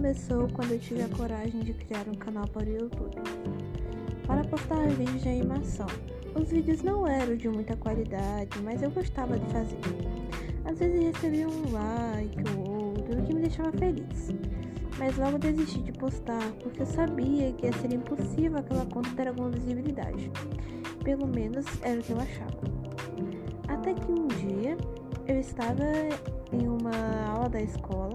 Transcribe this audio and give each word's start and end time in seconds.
começou 0.00 0.48
quando 0.54 0.72
eu 0.72 0.78
tive 0.78 1.02
a 1.02 1.08
coragem 1.08 1.60
de 1.60 1.74
criar 1.74 2.08
um 2.08 2.14
canal 2.14 2.46
para 2.48 2.64
o 2.64 2.72
YouTube, 2.72 3.16
para 4.26 4.42
postar 4.44 4.88
vídeos 4.88 5.22
de 5.22 5.28
animação. 5.28 5.86
Os 6.34 6.50
vídeos 6.50 6.82
não 6.82 7.06
eram 7.06 7.36
de 7.36 7.48
muita 7.48 7.76
qualidade, 7.76 8.58
mas 8.64 8.82
eu 8.82 8.90
gostava 8.90 9.38
de 9.38 9.44
fazer. 9.52 9.78
Às 10.64 10.78
vezes 10.78 11.04
recebia 11.04 11.46
um 11.46 11.72
like 11.72 12.42
ou 12.56 12.86
outro, 12.86 13.18
o 13.18 13.22
que 13.22 13.34
me 13.34 13.42
deixava 13.42 13.70
feliz. 13.72 14.32
Mas 14.98 15.16
logo 15.18 15.38
desisti 15.38 15.80
de 15.82 15.92
postar 15.92 16.52
porque 16.62 16.82
eu 16.82 16.86
sabia 16.86 17.52
que 17.52 17.66
ia 17.66 17.72
ser 17.74 17.92
impossível 17.92 18.58
aquela 18.58 18.86
conta 18.86 19.10
ter 19.10 19.28
alguma 19.28 19.50
visibilidade. 19.50 20.30
Pelo 21.04 21.26
menos 21.26 21.66
era 21.82 22.00
o 22.00 22.02
que 22.02 22.12
eu 22.12 22.18
achava. 22.18 22.60
Até 23.68 23.92
que 23.94 24.10
um 24.10 24.26
dia 24.26 24.76
eu 25.26 25.38
estava 25.38 25.84
em 26.52 26.66
uma 26.66 27.26
aula 27.28 27.48
da 27.48 27.60
escola 27.60 28.09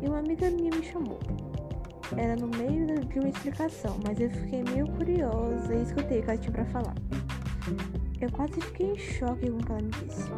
e 0.00 0.08
uma 0.08 0.18
amiga 0.18 0.50
minha 0.50 0.70
me 0.70 0.82
chamou. 0.82 1.18
Era 2.16 2.36
no 2.36 2.48
meio 2.48 2.86
de 3.06 3.18
uma 3.18 3.28
explicação, 3.28 3.98
mas 4.06 4.20
eu 4.20 4.30
fiquei 4.30 4.62
meio 4.62 4.86
curiosa 4.92 5.74
e 5.74 5.82
escutei 5.82 6.20
o 6.20 6.22
que 6.22 6.30
ela 6.30 6.38
tinha 6.38 6.52
para 6.52 6.64
falar. 6.66 6.94
Eu 8.20 8.30
quase 8.30 8.60
fiquei 8.60 8.92
em 8.92 8.98
choque 8.98 9.50
com 9.50 9.56
o 9.56 9.64
que 9.64 9.72
ela 9.72 9.82
me 9.82 9.90
disse. 9.90 10.30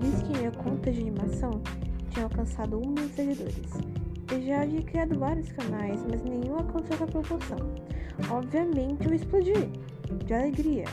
Disse 0.00 0.24
que 0.24 0.38
minha 0.38 0.52
conta 0.52 0.92
de 0.92 1.00
animação 1.00 1.62
tinha 2.10 2.24
alcançado 2.24 2.78
um 2.78 2.90
mil 2.90 3.08
seguidores. 3.08 3.72
Eu 4.30 4.42
já 4.42 4.62
havia 4.62 4.82
criado 4.82 5.18
vários 5.18 5.50
canais, 5.52 6.04
mas 6.10 6.22
nenhum 6.22 6.56
alcançou 6.56 6.94
essa 6.94 7.06
proporção. 7.06 7.58
Obviamente 8.30 9.06
eu 9.06 9.14
explodi 9.14 9.70
de 10.24 10.34
alegria. 10.34 10.84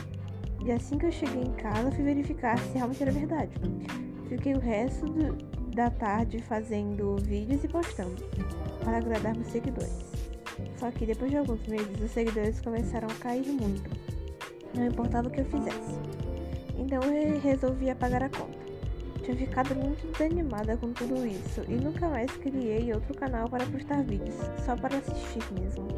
E 0.64 0.72
assim 0.72 0.96
que 0.96 1.06
eu 1.06 1.12
cheguei 1.12 1.42
em 1.42 1.52
casa, 1.52 1.90
fui 1.92 2.04
verificar 2.04 2.58
se 2.58 2.78
realmente 2.78 3.02
era 3.02 3.12
verdade. 3.12 3.52
Fiquei 4.28 4.54
o 4.54 4.60
resto 4.60 5.04
do, 5.06 5.36
da 5.74 5.90
tarde 5.90 6.40
fazendo 6.42 7.16
vídeos 7.16 7.64
e 7.64 7.68
postando 7.68 8.22
para 8.84 8.98
agradar 8.98 9.34
meus 9.34 9.48
seguidores. 9.48 10.04
Só 10.78 10.90
que 10.90 11.04
depois 11.04 11.30
de 11.30 11.36
alguns 11.36 11.66
meses, 11.66 12.00
os 12.00 12.10
seguidores 12.10 12.60
começaram 12.60 13.08
a 13.08 13.14
cair 13.14 13.46
muito. 13.46 13.90
Não 14.74 14.86
importava 14.86 15.28
o 15.28 15.30
que 15.30 15.40
eu 15.40 15.44
fizesse. 15.46 15.98
Então 16.78 17.02
eu 17.02 17.40
resolvi 17.40 17.90
apagar 17.90 18.22
a 18.22 18.28
conta. 18.28 18.64
Tinha 19.22 19.36
ficado 19.36 19.74
muito 19.74 20.06
desanimada 20.12 20.76
com 20.76 20.92
tudo 20.92 21.26
isso 21.26 21.64
e 21.66 21.72
nunca 21.72 22.08
mais 22.08 22.30
criei 22.32 22.92
outro 22.92 23.14
canal 23.14 23.48
para 23.48 23.64
postar 23.66 24.02
vídeos, 24.02 24.36
só 24.64 24.76
para 24.76 24.98
assistir 24.98 25.42
mesmo. 25.58 25.88